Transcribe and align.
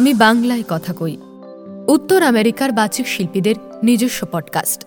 আমি 0.00 0.14
বাংলায় 0.14 0.62
কথা 0.68 0.92
কই। 0.92 1.16
উত্তর 1.88 2.22
আমেরিকার 2.22 2.72
বাচিক 2.72 3.08
শিল্পীদের 3.08 3.54
নিজস্ব 3.82 4.26
পডকাস্ট 4.32 4.84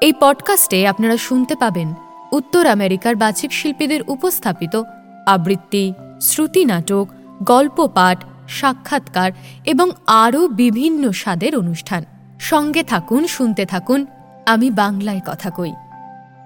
এই 0.00 0.12
পডকাস্টে 0.20 0.88
আপনারা 0.88 1.16
শুনতে 1.16 1.56
পাবেন 1.56 1.94
উত্তর 2.32 2.66
আমেরিকার 2.66 3.16
বাচিক 3.16 3.52
শিল্পীদের 3.52 4.00
উপস্থাপিত 4.06 4.82
আবৃত্তি, 5.26 5.92
শ্রুতি 6.20 6.64
নাটক, 6.64 7.08
গল্প 7.42 7.86
পাঠ, 7.86 8.24
সাক্ষাৎকার 8.48 9.32
এবং 9.64 9.90
আরও 10.06 10.48
বিভিন্ন 10.48 11.12
স্বাদের 11.12 11.58
অনুষ্ঠান। 11.58 12.04
সঙ্গে 12.40 12.82
থাকুন, 12.82 13.26
শুনতে 13.26 13.66
থাকুন, 13.66 14.06
আমি 14.46 14.70
বাংলায় 14.70 15.20
কথা 15.26 15.50
কই। 15.50 15.72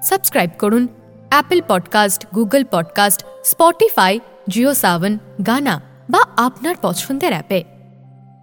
সাবস্ক্রাইব 0.02 0.50
করুন 0.58 0.88
Apple 1.30 1.60
podcast 1.68 2.26
Google 2.34 2.64
podcast 2.70 3.24
Spotify 3.44 4.20
Jio 4.48 4.74
Saavn 4.74 5.18
Gaana 5.46 5.80
বা 6.10 6.20
আপনার 6.36 6.74
পছন্দের 6.82 7.32
অ্যাপে। 7.32 7.64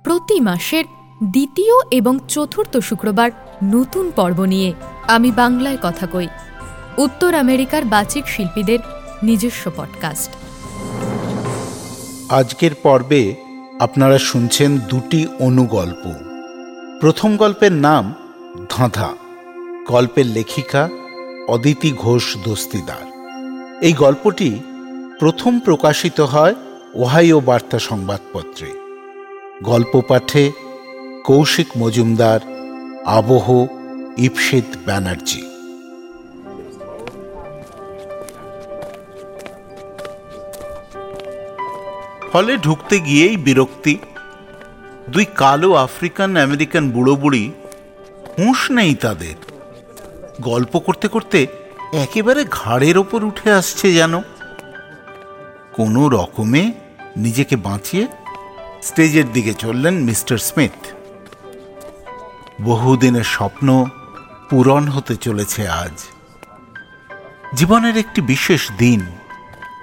প্রতি 0.05 0.40
মাসের 0.40 0.84
দ্বিতীয় 1.23 1.73
এবং 1.91 2.20
চতুর্থ 2.27 2.77
শুক্রবার 2.77 3.32
নতুন 3.64 4.12
পর্ব 4.16 4.44
নিয়ে 4.44 4.73
আমি 5.08 5.31
বাংলায় 5.31 5.78
কথা 5.84 6.05
কই। 6.05 6.28
উত্তর 6.98 7.34
আমেরিকার 7.34 7.86
বাচিক 7.86 8.28
শিল্পীদের 8.28 8.80
নিজস্ব 9.23 9.72
পডকাস্ট 9.78 10.31
আজকের 12.30 12.72
পর্বে 12.84 13.36
আপনারা 13.80 14.18
শুনছেন 14.18 14.78
দুটি 14.78 15.28
অনুগল্প। 15.40 16.04
প্রথম 17.02 17.38
গল্পের 17.38 17.72
নাম 17.72 18.14
ধাঁধা, 18.70 19.09
গল্পের 19.88 20.26
লেখিকা 20.26 20.90
অদিতি 21.48 21.94
ঘোষ 21.98 22.38
দস্তিদার। 22.45 23.06
এই 23.81 23.94
গল্পটি 23.94 24.59
প্রথম 25.19 25.59
প্রকাশিত 25.59 26.22
হয় 26.22 26.56
ওহাইও 26.94 27.40
বার্তা 27.40 27.80
সংবাদপত্রে। 27.80 28.84
গল্প 29.64 30.02
পাঠে 30.08 30.52
কৌশিক 31.23 31.67
মজুমদার, 31.78 32.39
আবহ 33.06 33.66
ইপসিত 34.17 34.64
ব্যানার্জি। 34.86 35.42
হলে 42.36 42.58
ঢুকতে 42.58 43.00
গিয়েই 43.00 43.38
বিরক্তি। 43.38 43.97
দুই 45.09 45.25
কালো 45.36 45.73
আফ্রিকান 45.73 46.38
আমেরিকান 46.38 46.90
বুড়ো 46.90 47.16
বুড়ি 47.16 47.52
হুঁশ 48.40 48.72
নেই 48.72 48.95
তাদের। 48.95 49.36
গল্প 50.42 50.80
করতে 50.80 51.08
করতে 51.08 51.47
একেবারে 51.94 52.45
ঘাড়ের 52.52 52.97
ওপর 52.97 53.23
উঠে 53.23 53.52
আসছে 53.52 53.94
যেন। 53.94 54.22
কোনো 55.73 56.09
রকমে 56.09 56.72
নিজেকে 57.17 57.56
বাঁচিয়ে 57.56 58.08
স্টেজের 58.86 59.31
দিকে 59.31 59.53
চললেন 59.53 60.03
মিস্টার 60.03 60.38
স্মিথ। 60.38 60.94
বহুদিনের 62.61 63.23
স্বপ্ন 63.23 63.86
পূরণ 64.50 64.88
হতে 64.88 65.16
চলেছে 65.16 65.67
আজ। 65.67 66.05
জীবনের 67.56 67.97
একটি 67.97 68.22
বিশেষ 68.22 68.72
দিন, 68.78 69.06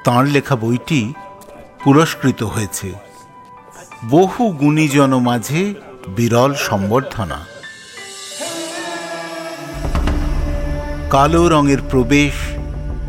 তাঁর 0.05 0.27
লেখা 0.27 0.57
বইটি 0.57 1.13
পুরস্কৃত 1.85 2.43
হয়েছে। 2.43 2.93
বহু 4.11 4.49
গুণীজন 4.49 5.19
মাঝে 5.19 5.75
বিরল 6.09 6.55
সম্বর্ধনা। 6.55 7.47
কালো 11.11 11.49
রঙের 11.49 11.79
প্রবেশ 11.91 12.35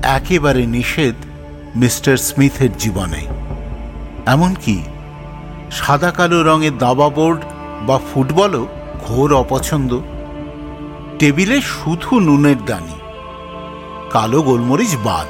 একেবারে 0.04 0.66
নিষেধ 0.66 1.16
মিস্টার 1.76 2.18
স্মিথের 2.18 2.78
জীবনে। 2.78 3.26
এমনকি 4.26 4.84
সাদা 5.78 6.12
কালো 6.18 6.40
রঙের 6.44 6.76
দাবা 6.78 7.08
বোর্ড 7.10 7.40
বা 7.88 7.98
ফুটবলও 8.10 8.64
ঘোর 9.06 9.30
অপছন্দ। 9.34 9.92
টেবিলে 11.20 11.58
শুধু 11.74 12.12
নুনের 12.20 12.60
দানি, 12.66 12.98
কালো 14.12 14.40
গোলমরিচ 14.42 14.94
বাদ। 15.04 15.30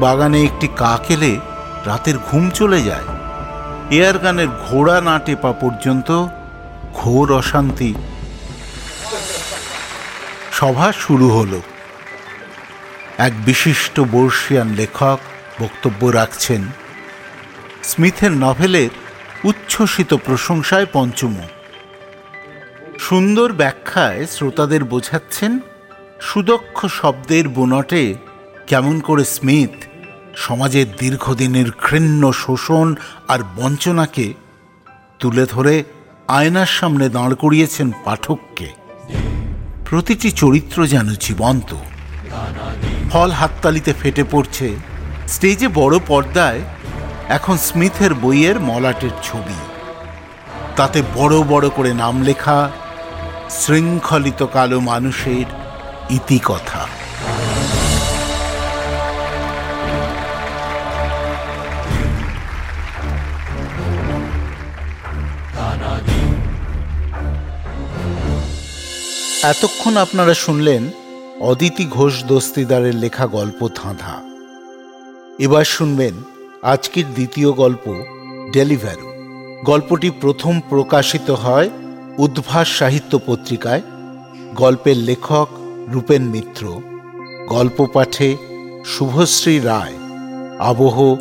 বাগানে 0.00 0.38
একটি 0.44 0.66
কাক 0.76 1.04
এলে 1.14 1.32
রাতের 1.86 2.16
ঘুম 2.28 2.44
চলে 2.50 2.80
যায়। 2.82 3.06
এয়ার 3.90 4.16
গানের 4.18 4.50
ঘোড়া 4.64 4.96
না 5.00 5.14
টেপা 5.18 5.52
পর্যন্ত 5.52 6.08
ঘোর 6.94 7.26
অশান্তি। 7.32 7.90
সভা 10.52 10.88
শুরু 11.02 11.26
হলো। 11.30 11.58
এক 13.26 13.32
বিশিষ্ট 13.44 13.96
বর্ষিয়ান 14.14 14.68
লেখক 14.80 15.18
বক্তব্য 15.60 16.00
রাখছেন। 16.18 16.62
স্মিথের 17.90 18.32
নভেলের 18.44 18.92
উচ্ছ্বসিত 19.46 20.14
প্রশংসায় 20.14 20.86
পঞ্চমুখ 20.92 21.50
সুন্দর 22.98 23.52
ব্যাখ্যায় 23.52 24.26
শ্রোতাদের 24.26 24.84
বোঝাচ্ছেন 24.84 25.58
সুদক্ষ 26.20 26.86
শব্দের 26.86 27.48
বোনটে 27.48 28.14
কেমন 28.66 29.00
করে 29.00 29.24
স্মিথ 29.24 29.84
সমাজের 30.36 30.86
দীর্ঘদিনের 30.96 31.68
ঘৃণ্য 31.70 32.32
শোষণ 32.32 32.94
আর 33.28 33.38
বঞ্চনাকে 33.56 34.34
তুলে 35.18 35.46
ধরে 35.46 35.84
আয়নার 36.28 36.66
সামনে 36.66 37.08
দাঁড় 37.08 37.34
করিয়েছেন 37.34 37.92
পাঠককে। 38.04 38.68
প্রতিটি 39.90 40.30
চরিত্র 40.30 40.86
যেন 40.86 41.08
জীবন্ত। 41.20 41.74
ফল 43.10 43.30
হাততালিতে 43.30 43.92
ফেটে 44.02 44.24
পড়ছে। 44.30 44.76
স্টেজে 45.28 45.68
বড় 45.68 45.98
পর্দায় 46.06 46.60
এখন 47.28 47.56
স্মিথের 47.56 48.14
বইয়ের 48.14 48.60
মলাটের 48.60 49.10
ছবি। 49.22 49.60
তাতে 50.76 51.02
বড় 51.14 51.42
বড় 51.42 51.68
করে 51.68 51.94
নাম 51.94 52.22
লেখা, 52.22 52.70
শৃঙ্খলিত 53.50 54.46
কালো 54.52 54.80
মানুষের 54.80 55.44
ইতিকথা। 56.10 56.86
এতক্ষণ 69.42 69.96
আপনারা 69.96 70.34
শুনলেন 70.34 70.88
অদিতি 71.40 71.86
ঘোষ 71.86 72.24
দস্তিদারের 72.24 72.94
লেখা 72.94 73.26
গল্প 73.26 73.68
ধাঁধা। 73.74 74.22
এবার 75.38 75.64
শুনবেন 75.64 76.35
আজকের 76.62 77.04
দ্বিতীয় 77.06 77.52
গল্প 77.52 78.04
ডেলিভারু। 78.52 79.12
গল্পটি 79.64 80.10
প্রথম 80.10 80.60
প্রকাশিত 80.68 81.30
হয় 81.30 81.70
উদ্ভাস 82.18 82.78
সাহিত্য 82.78 83.20
পত্রিকায়। 83.26 83.82
গল্পের 84.54 84.96
লেখক 84.96 85.48
রূপেন 85.88 86.22
মিত্র। 86.22 86.80
গল্প 87.48 87.86
পাঠে 87.92 88.36
শুভশ্রী 88.84 89.60
রায়। 89.60 89.94
আবহ 90.58 91.16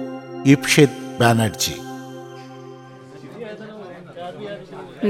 ইপসেদ 0.45 0.89
ব্যানার্জি। 1.17 1.73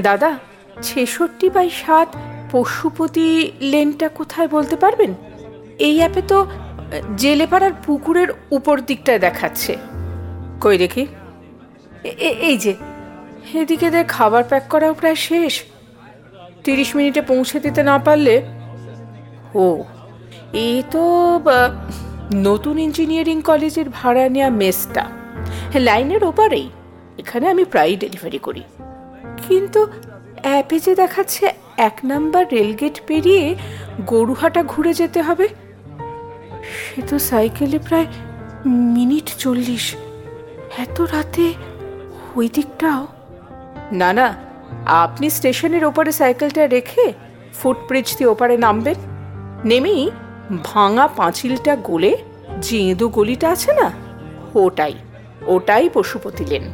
দাদা, 0.02 0.38
ছেষট্টি 0.82 1.50
বাই 1.50 1.70
সাত 1.70 2.16
পশুপতি 2.52 3.52
লেনটা 3.62 4.10
কোথায় 4.10 4.48
বলতে 4.48 4.76
পারবেন? 4.76 5.14
এই 5.80 5.98
অ্যাপে 5.98 6.22
তো 6.22 6.46
জেলেপাড়ার 7.18 7.72
পুকুরের 7.86 8.28
উপর 8.52 8.82
দিকটায় 8.82 9.20
দেখাচ্ছে। 9.20 9.78
কই 10.64 10.76
দেখি? 10.84 11.04
এই 12.50 12.58
যে, 12.64 12.74
এদিকে 13.62 13.88
দেখ, 13.96 14.06
খাবার 14.16 14.44
প্যাক 14.50 14.64
করাও 14.74 14.94
প্রায় 15.00 15.18
শেষ। 15.28 15.54
তিরিশ 16.66 16.90
মিনিটে 16.98 17.22
পৌঁছে 17.32 17.58
দিতে 17.66 17.82
না 17.90 17.96
পারলে? 18.06 18.36
ও, 19.64 19.66
এ 20.68 20.70
তো 20.94 21.04
নতুন 22.48 22.76
ইঞ্জিনিয়ারিং 22.86 23.38
কলেজের 23.50 23.88
ভাড়া 23.98 24.26
নেওয়া 24.36 24.50
মেসটা 24.62 25.04
লাইনের 25.88 26.24
ওপারেই, 26.32 26.68
এখানে 27.22 27.46
আমি 27.54 27.64
প্রায়ই 27.72 27.98
ডেলিভারি 28.04 28.40
করি। 28.48 28.64
কিন্তু 29.46 29.82
অ্যাপে 30.44 30.78
যে 30.86 30.94
দেখাচ্ছে 31.02 31.46
এক 31.88 31.96
নাম্বার 32.12 32.44
রেলগেট 32.56 32.96
পেরিয়ে 33.08 33.44
গরুহাটা 34.12 34.62
ঘুরে 34.72 34.94
যেতে 34.94 35.20
হবে, 35.28 35.48
সে 36.76 37.00
তো 37.10 37.16
সাইকেলে 37.30 37.78
প্রায় 37.88 38.08
মিনিট 38.96 39.28
চল্লিশ। 39.44 39.86
এত 40.78 41.02
রাতে 41.02 41.54
ওই 42.36 42.50
দিকটাও? 42.54 43.08
না 43.92 44.14
না, 44.14 44.28
আপনি 44.86 45.30
স্টেশনের 45.30 45.86
ওপারে 45.86 46.12
সাইকেলটা 46.12 46.68
রেখে 46.68 47.14
ফুটব্রিজ 47.54 48.18
দিয়ে 48.18 48.30
ওপারে 48.30 48.58
নামবেন। 48.58 48.96
নেমেই 49.66 50.12
ভাঙা 50.64 51.08
পাঁচিলটা 51.08 51.76
গলে 51.76 52.18
জেঁদু 52.62 53.10
গলিটা 53.10 53.50
আছে 53.50 53.74
না, 53.74 53.92
ওটাই 54.56 54.94
ওটাই 55.46 55.90
পশুপতি 55.94 56.46
লেন। 56.46 56.66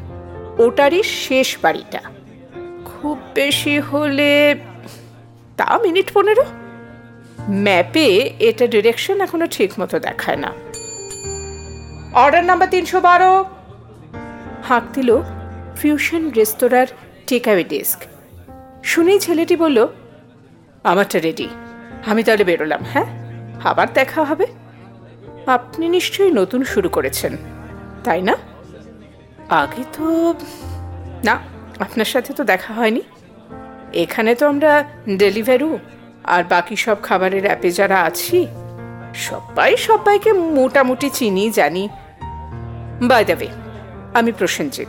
ওটারই 0.57 1.04
শেষ 1.04 1.57
বাড়িটা। 1.62 2.01
খুব 2.86 3.18
বেশি 3.33 3.80
হলে 3.80 4.56
তা 5.57 5.80
মিনিট 5.83 6.12
পনেরো? 6.13 6.44
ম্যাপে 7.50 8.33
এটা 8.39 8.68
ডিরেকশন 8.68 9.21
এখনও 9.21 9.47
ঠিক 9.47 9.71
মতো 9.80 10.00
দেখায় 10.00 10.38
না। 10.38 10.51
অর্ডার 12.13 12.44
নাম্বার 12.44 12.69
তিনশো 12.69 13.00
বারো। 13.01 13.45
হাঁক 14.63 14.84
দিল 14.94 15.22
ফিউশন 15.75 16.30
রেস্তোরাঁর 16.30 16.88
টেকঅ্যাওয়ে 17.28 17.63
ডেস্ক। 17.63 18.00
শুনেই 18.84 19.19
ছেলেটি 19.19 19.56
বলল, 19.56 19.88
আমারটা 20.84 21.19
রেডি, 21.19 21.48
আমি 22.06 22.24
তাহলে 22.24 22.44
বেরোলাম 22.44 22.84
হ্যাঁ? 22.94 23.06
আবার 23.63 23.88
দেখা 23.94 24.24
হবে। 24.24 24.48
আপনি 25.48 25.90
নিশ্চয়ই 25.90 26.31
নতুন 26.31 26.63
শুরু 26.63 26.90
করেছেন, 26.90 27.38
তাই 28.04 28.22
না? 28.22 28.36
আগে 29.50 29.84
তো, 29.98 30.34
না, 31.24 31.40
আপনার 31.80 32.06
সাথে 32.06 32.34
তো 32.34 32.44
দেখা 32.44 32.74
হয়নি। 32.74 33.02
এখানে 33.94 34.36
তো 34.36 34.48
আমরা 34.48 34.84
ডেলিভারু 35.18 35.80
আর 36.24 36.44
বাকি 36.44 36.75
সব 36.75 36.98
খাবারের 37.04 37.46
অ্যাপে 37.46 37.72
যারা 37.72 38.04
আছি, 38.04 38.48
সবাই 39.16 39.78
সবাইকে 39.78 40.34
মোটামুটি 40.34 41.10
চিনি, 41.10 41.50
জানি। 41.50 41.90
বাই 43.02 43.25
দ্য 43.25 43.36
আমি 44.13 44.31
প্রসেনজিৎ। 44.31 44.88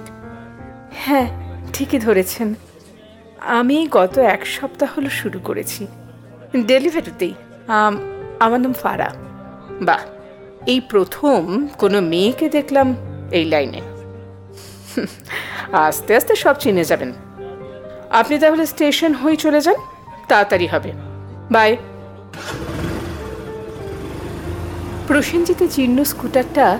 হ্যাঁ 0.93 1.29
ঠিকই 1.73 1.99
ধরেছেন। 1.99 2.55
আমি 3.41 3.89
গত 3.91 4.19
এক 4.19 4.47
সপ্তাহ 4.47 4.89
হলো 4.97 5.11
শুরু 5.11 5.39
করেছি। 5.39 5.87
ডেলিভারিতেই 6.67 7.35
আমার 8.41 8.61
নাম 8.61 8.73
ফারা। 8.73 9.15
বাহ 9.83 10.01
এই 10.67 10.81
প্রথম 10.81 11.67
কোনো 11.79 12.01
মেয়েকে 12.01 12.49
দেখলাম 12.49 12.97
এই 13.31 13.45
লাইনে। 13.45 13.81
আস্তে 15.73 16.17
আস্তে 16.17 16.37
সব 16.37 16.55
চিনে 16.59 16.85
যাবেন। 16.85 17.13
আপনি 18.11 18.39
তাহলে 18.39 18.67
স্টেশন 18.67 19.15
হয়ে 19.15 19.37
চলে 19.37 19.61
যান 19.61 19.75
তাড়াতাড়ি 20.29 20.67
হবে। 20.67 20.93
বাই। 21.51 21.77
প্রসেনজিতের 25.07 25.69
জীর্ণ 25.69 26.05
স্কুটারটা 26.05 26.79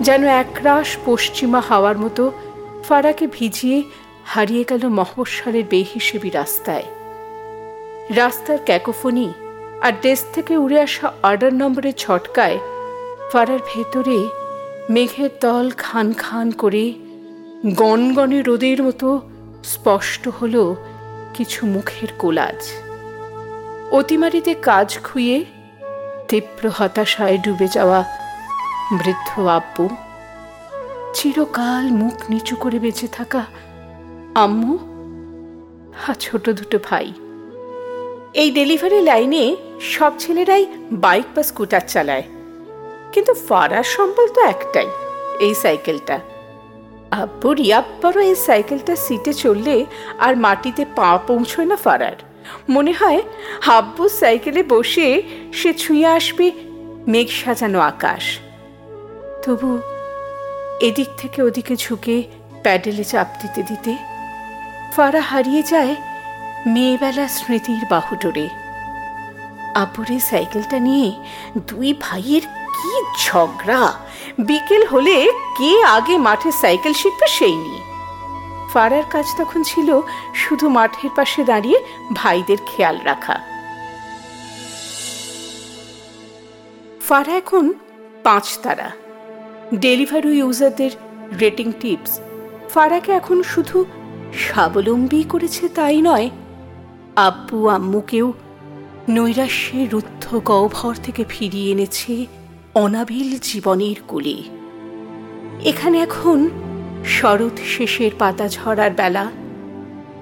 যেন 0.00 0.24
একরাশ 0.24 0.96
পশ্চিমা 1.06 1.60
হাওয়ার 1.60 1.98
মতো 1.98 2.32
ফারাকে 2.88 3.26
ভিজিয়ে 3.26 3.82
হারিয়ে 4.24 4.64
গেল 4.68 4.88
মহস্বরের 4.88 5.64
বেহিসেবি 5.70 6.30
রাস্তায়। 6.30 6.82
রাস্তার 8.10 8.58
ক্যাকোফোনি 8.64 9.32
আর 9.82 9.92
ডেস্ক 10.02 10.34
থেকে 10.34 10.56
উড়ে 10.56 10.80
আসা 10.80 11.12
অর্ডার 11.22 11.54
নম্বরের 11.54 11.92
ছটকায় 11.92 12.58
ফারার 13.32 13.58
ভেতরে 13.74 14.28
মেঘের 14.90 15.30
দল 15.40 15.70
খান 15.78 16.12
খান 16.12 16.50
করে 16.50 16.92
গনগনে 17.76 18.42
রোদের 18.42 18.82
মতো 18.82 19.20
স্পষ্ট 19.64 20.28
হল 20.28 20.74
কিছু 21.34 21.66
মুখের 21.66 22.08
কোলাজ। 22.18 22.72
অতিমারিতে 23.92 24.54
কাজ 24.54 24.98
খুইয়ে 25.04 25.44
তীব্র 26.28 26.70
হতাশায় 26.78 27.38
ডুবে 27.38 27.68
যাওয়া 27.68 28.21
বৃদ্ধ 28.90 29.30
আব্বু, 29.58 29.84
চিরকাল 31.16 31.84
মুখ 32.00 32.16
নিচু 32.30 32.54
করে 32.62 32.78
বেঁচে 32.84 33.08
থাকা 33.08 33.42
আম্মু 34.44 34.74
আর 36.06 36.14
ছোট 36.24 36.44
দুটো 36.58 36.78
ভাই। 36.88 37.06
এই 38.42 38.48
ডেলিভারি 38.58 39.00
লাইনে 39.10 39.44
সব 39.94 40.12
ছেলেরাই 40.22 40.64
বাইক 41.04 41.26
বা 41.34 41.42
স্কুটার 41.42 41.84
চালায়। 41.92 42.24
কিন্তু 43.12 43.32
ফারার 43.46 43.86
সম্বল 43.94 44.26
তো 44.36 44.40
একটাই, 44.54 44.88
এই 45.46 45.54
সাইকেলটা। 45.62 46.16
আব্বুর 47.22 47.56
ইয়াব্বারও 47.66 48.20
এই 48.30 48.36
সাইকেলটা 48.46 48.94
সিটে 49.04 49.32
চললে 49.44 49.76
আর 50.24 50.32
মাটিতে 50.44 50.82
পা 50.98 51.10
পৌঁছয় 51.28 51.68
না 51.70 51.76
ফারার। 51.84 52.18
মনে 52.74 52.92
হয় 53.00 53.20
হাব্বু 53.66 54.04
সাইকেলে 54.20 54.62
বসে 54.72 55.08
সে 55.58 55.70
ছুঁয়ে 55.82 56.06
আসবে 56.18 56.46
মেঘ 57.12 57.28
সাজানো 57.42 57.80
আকাশ। 57.92 58.24
তবু 59.46 59.80
এদিক 60.80 61.08
থেকে 61.16 61.42
ওদিকে 61.42 61.76
ঝুঁকে 61.76 62.22
প্যাডেলে 62.62 63.04
চাপ 63.04 63.26
দিতে 63.42 63.62
দিতে 63.62 63.96
ফারা 64.96 65.20
হারিয়ে 65.20 65.62
যায় 65.62 65.96
মেয়েবেলা 66.66 67.28
স্মৃতির 67.28 67.82
বাহুডোরে। 67.90 68.48
আপুরে 69.74 70.20
সাইকেলটা 70.20 70.78
নিয়ে 70.78 71.12
দুই 71.66 71.94
ভাইয়ের 72.00 72.42
কি 72.42 72.90
ঝগড়া? 73.24 73.92
বিকেল 74.38 74.86
হলে 74.86 75.32
কে 75.58 75.82
আগে 75.82 76.18
মাঠে 76.18 76.52
সাইকেল 76.52 76.92
শিখবে 76.92 77.28
সেই 77.28 77.56
নিয়ে। 77.56 77.82
ফারার 78.72 79.02
কাজ 79.10 79.26
তখন 79.38 79.62
ছিল 79.62 80.00
শুধু 80.34 80.68
মাঠের 80.68 81.10
পাশে 81.16 81.44
দাঁড়িয়ে 81.44 81.84
ভাইদের 82.12 82.56
খেয়াল 82.66 82.98
রাখা। 83.04 83.40
ফারা 87.08 87.32
এখন 87.32 87.72
পাঁচ 88.22 88.58
তারা 88.62 88.90
ডেলিভারি 89.78 90.28
ইউজারদের 90.28 90.90
রেটিং 91.40 91.72
টিপস। 91.80 92.20
ফারাকে 92.68 93.12
এখন 93.12 93.42
শুধু 93.42 93.84
স্বাবলম্বী 94.34 95.22
করেছে 95.22 95.68
তাই 95.68 96.02
নয়, 96.02 96.30
আব্বু 97.16 97.68
আম্মুকেও 97.68 98.32
নৈরাশ্যের 99.08 99.90
রুদ্ধ 99.90 100.36
গহ্বর 100.44 100.94
থেকে 100.94 101.24
ফিরিয়ে 101.28 101.72
এনেছে 101.72 102.26
অনাবিল 102.74 103.38
জীবনের 103.42 103.96
কোলে। 104.08 104.42
এখানে 105.64 106.00
এখন 106.00 106.50
শরৎ 107.04 107.58
শেষের 107.58 108.10
পাতা 108.18 108.48
ঝরার 108.48 108.90
বেলা। 108.90 109.30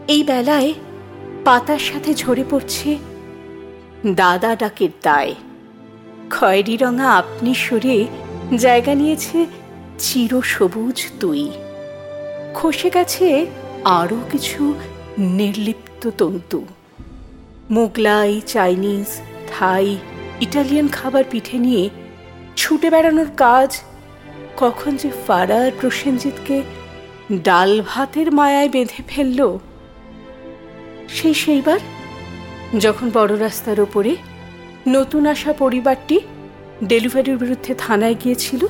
এই 0.09 0.25
বেলায় 0.25 0.75
পাতার 1.45 1.79
সাথে 1.79 2.15
ঝরে 2.15 2.45
পড়ছে 2.51 2.99
দাদা 4.07 4.57
ডাকের 4.57 4.89
দায়। 5.03 5.35
খয়েরি 6.31 6.77
রঙা 6.77 7.09
আপনি 7.13 7.55
সরে 7.55 8.07
জায়গা 8.57 8.95
নিয়েছে 8.95 9.47
চির 9.99 10.43
সবুজ 10.43 11.07
তুই। 11.21 11.51
খসে 12.55 12.91
গেছে 12.91 13.47
আরও 13.85 14.17
কিছু 14.33 14.75
নির্লিপ্ত 15.19 16.11
তন্তু। 16.19 16.67
মোগলাই, 17.71 18.41
চাইনিজ, 18.47 19.21
থাই, 19.49 19.97
ইটালিয়ান 20.41 20.89
খাবার 20.89 21.25
পিঠে 21.31 21.59
নিয়ে 21.59 21.91
ছুটে 22.57 22.91
বেড়ানোর 22.91 23.27
কাজ, 23.37 23.81
কখন 24.57 24.97
যে 24.97 25.11
ফারার 25.27 25.71
প্রসেনজিৎকে 25.81 26.63
ডাল 27.43 27.83
ভাতের 27.87 28.33
মায়ায় 28.33 28.69
বেঁধে 28.69 29.03
ফেলল 29.09 29.59
সেই 31.09 31.35
সেইবার 31.35 31.79
যখন 32.79 33.11
বড় 33.15 33.39
রাস্তার 33.39 33.81
ওপরে 33.81 34.17
নতুন 34.89 35.27
আসা 35.27 35.53
পরিবারটি 35.53 36.21
ডেলিভারির 36.85 37.37
বিরুদ্ধে 37.37 37.75
থানায় 37.79 38.15
গিয়েছিল? 38.15 38.67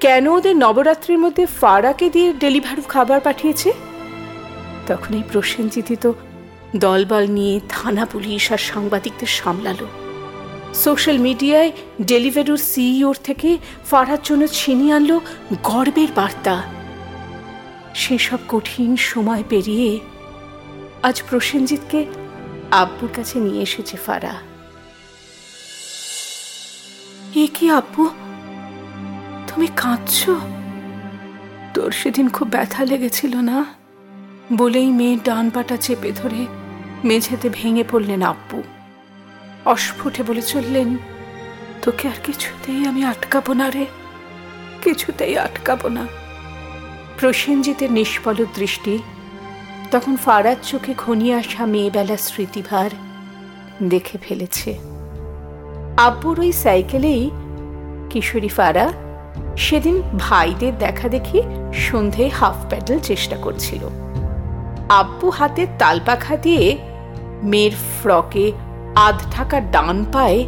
কেন 0.00 0.28
ওদের 0.28 0.56
নবরাত্রির 0.56 1.18
মধ্যে 1.18 1.46
ফারাকে 1.46 2.10
দিয়ে 2.10 2.32
ডেলিভারি 2.32 2.82
খাবার 2.88 3.20
পাঠিয়েছে? 3.20 3.72
তখন 4.86 5.14
এই 5.14 5.22
প্রসেনজিৎই 5.32 5.96
তো 5.96 6.14
দলবল 6.76 7.26
নিয়ে 7.30 7.60
থানা 7.68 8.04
পুলিশ 8.04 8.52
আর 8.52 8.58
সাংবাদিকদের 8.58 9.26
সামলালো। 9.26 9.86
সোশ্যাল 10.74 11.18
মিডিয়ায় 11.18 11.72
ডেলিভারির 12.02 12.56
সিইওর 12.56 13.16
থেকে 13.24 13.58
ফারার 13.90 14.18
জন্য 14.24 14.46
ছিনিয়ে 14.48 14.92
আনলো 14.92 15.20
গর্বের 15.62 16.08
বার্তা। 16.14 16.62
সেসব 17.94 18.38
কঠিন 18.48 18.96
সময় 18.96 19.44
পেরিয়ে 19.48 20.00
আজ 21.02 21.22
প্রসেনজিৎকে 21.30 22.06
আব্বুর 22.70 23.08
কাছে 23.14 23.40
নিয়ে 23.40 23.62
এসেছে 23.62 23.96
ফারা। 23.96 24.47
এ 27.36 27.48
কি 27.54 27.70
আব্বু? 27.70 28.08
তুমি 29.48 29.66
কাঁদছ? 29.76 30.30
তোর 31.74 31.90
সেদিন 31.90 32.28
খুব 32.28 32.48
ব্যথা 32.48 32.84
লেগেছিল 32.84 33.36
না? 33.36 33.64
বলেই 34.56 34.90
মেয়ে 34.90 35.16
ডান 35.24 35.50
পাটা 35.50 35.76
চেপে 35.76 36.12
ধরে 36.12 36.46
মেঝেতে 37.04 37.48
ভেঙে 37.48 37.84
পড়লেন 37.90 38.22
আব্বু। 38.22 38.62
অস্ফুটে 39.64 40.22
বলে 40.22 40.42
চললেন, 40.42 40.96
তোকে 41.82 42.08
আর 42.08 42.16
কিছুতেই 42.24 42.86
আমি 42.86 43.04
আটকাবো 43.04 43.52
না 43.54 43.70
রে, 43.70 43.86
কিছুতেই 44.82 45.38
আটকাবো 45.38 45.88
না। 45.88 46.06
প্রসেনজিতের 47.18 47.92
নিষ্পল 47.92 48.44
দৃষ্টি 48.54 48.98
তখন 49.90 50.16
ফারার 50.16 50.56
চোখে 50.62 50.94
ঘনিয়ে 50.98 51.34
আসা 51.34 51.66
মেয়েবেলা 51.66 52.16
স্মৃতিভার 52.16 52.90
দেখে 53.88 54.18
ফেলেছে। 54.18 54.87
আব্বুর 56.06 56.40
ওই 56.40 56.52
সাইকেলেই 56.52 57.30
কিশোরী 58.10 58.48
ফারা 58.48 58.86
সেদিন 59.56 60.02
ভাইদের 60.16 60.78
দেখা 60.78 61.08
দেখি 61.08 61.42
সন্ধে 61.72 62.24
হাফ 62.28 62.58
প্যাডেল 62.70 62.98
চেষ্টা 63.00 63.36
করছিল। 63.36 63.82
আব্বু 64.88 65.30
হাতে 65.30 65.66
তালপাখা 65.78 66.36
দিয়ে 66.36 66.76
মেয়ের 67.42 67.74
ফ্রকে 67.96 68.52
আধ 68.96 69.18
ঢাকা 69.32 69.60
ডান 69.60 70.04
পায়ে 70.12 70.40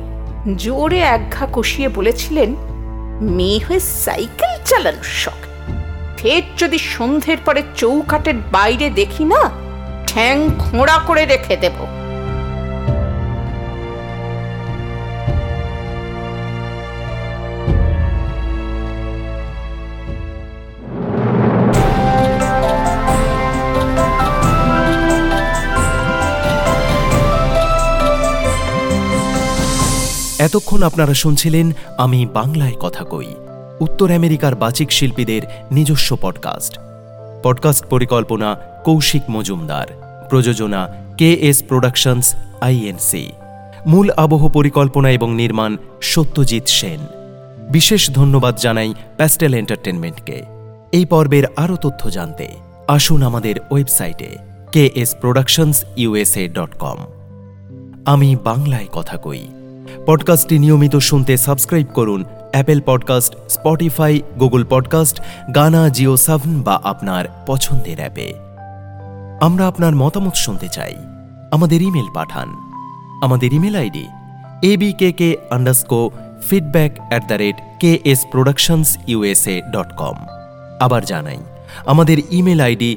জোরে 0.56 0.98
একঘা 0.98 1.46
কষিয়ে 1.52 1.88
বলেছিলেন, 1.88 2.50
মেয়ে 3.20 3.60
হয়ে 3.64 3.80
সাইকেল 4.04 4.52
চালানোর 4.64 5.08
শখ। 5.22 5.40
ফের 6.16 6.42
যদি 6.58 6.78
সন্ধ্যের 6.78 7.38
পরে 7.44 7.62
চৌকাটের 7.76 8.34
বাইরে 8.52 8.90
দেখি 8.90 9.24
না, 9.24 9.50
ঠ্যাং 10.06 10.34
খোঁড়া 10.58 10.96
করে 11.06 11.22
রেখে 11.26 11.56
দেবো। 11.56 11.99
এতক্ষণ 30.40 30.82
আপনারা 30.82 31.14
শুনছিলেন 31.14 31.72
আমি 31.98 32.26
বাংলায় 32.26 32.76
কথা 32.80 33.04
কই, 33.04 33.30
উত্তর 33.80 34.12
আমেরিকার 34.12 34.54
বাচিক 34.54 34.92
শিল্পীদের 34.92 35.42
নিজস্ব 35.70 36.16
পডকাস্ট 36.20 36.78
পডকাস্ট 37.42 37.86
পরিকল্পনা 37.86 38.48
কৌশিক 38.84 39.22
মজুমদার, 39.30 39.86
প্রযোজনা 40.28 40.80
কে 41.16 41.32
এস 41.32 41.62
প্রোডাকশনস 41.62 42.34
আইএনসি 42.60 43.32
মূল 43.86 44.10
আবহ 44.16 44.48
পরিকল্পনা 44.48 45.10
এবং 45.10 45.34
নির্মাণ 45.34 45.76
সত্যজিৎ 46.00 46.68
সেন। 46.68 47.00
বিশেষ 47.70 48.10
ধন্যবাদ 48.10 48.56
জানাই 48.56 48.94
প্যাস্টেল 49.16 49.54
এন্টারটেনমেন্টকে। 49.54 50.42
এই 50.92 51.04
পর্বের 51.04 51.44
আরও 51.56 51.76
তথ্য 51.76 52.10
জানতে 52.10 52.48
আসুন 52.88 53.22
আমাদের 53.22 53.54
ওয়েবসাইটে 53.70 54.30
K 54.72 54.84
S 54.94 55.10
productions 55.20 55.84
USA 55.96 56.48
dot 56.48 56.72
com. 56.78 56.98
আমি 58.06 58.36
বাংলায় 58.44 58.88
কথা 58.92 59.16
কই। 59.16 59.42
পডকাস্টটি 60.06 60.58
নিয়মিত 60.58 60.96
শুনতে 60.96 61.36
সাবস্ক্রাইব 61.36 61.86
করুন 61.94 62.24
Apple 62.52 62.80
podcast, 62.86 63.36
Spotify, 63.48 64.22
Google 64.40 64.64
podcast, 64.70 65.20
Gaana, 65.54 65.88
Jio 65.88 66.16
Saavn 66.16 66.62
বা 66.62 66.80
আপনার 66.84 67.24
পছন্দের 67.46 67.96
অ্যাপে। 67.96 68.34
আমরা 69.40 69.66
আপনার 69.66 69.96
মতামত 69.96 70.34
শুনতে 70.34 70.68
চাই। 70.68 70.96
আমাদের 71.50 71.82
ইমেল 71.82 72.06
পাঠান। 72.14 72.48
আমাদের 73.22 73.52
email 73.52 73.76
ID 73.76 74.06
A 74.62 74.76
B 74.76 74.92
K 74.92 75.12
K 75.12 75.36
underscore 75.50 76.10
feedback 76.48 76.90
at 77.08 77.26
the 77.28 77.34
rate 77.34 77.56
K 77.80 77.98
S 78.04 78.26
productions 78.30 78.98
USA 79.06 79.62
dot 79.72 79.96
com 79.96 80.14
আবার 80.80 81.04
জানাই, 81.04 81.38
আমাদের 81.86 82.18
email 82.30 82.60
ID 82.60 82.96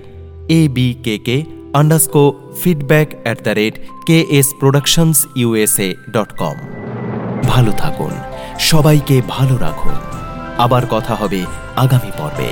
A 0.49 0.67
B 0.67 0.95
K 1.03 1.17
K 1.17 1.43
underscore 1.73 2.33
feedback 2.63 3.07
at 3.23 3.43
the 3.43 3.49
rate 3.49 3.79
K 4.07 4.19
S 4.19 4.47
productions 4.59 5.25
USA 5.35 5.93
dot 6.11 6.37
com 6.37 6.55
ভালো 7.47 7.71
থাকুন। 7.71 8.11
সবাইকে 8.59 9.21
ভালো 9.27 9.57
রাখুন। 9.57 9.93
আবার 10.57 10.81
কথা 10.89 11.15
হবে 11.15 11.45
আগামী 11.75 12.11
পর্বে। 12.17 12.49